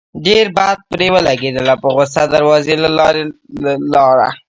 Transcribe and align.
ډېر 0.25 0.45
بد 0.57 0.77
پرې 0.91 1.07
ولګېدل 1.13 1.67
او 1.73 1.79
پۀ 1.81 1.89
غصه 1.95 2.23
دروازې 2.33 2.75
له 2.83 2.89
لاړه 3.95 4.29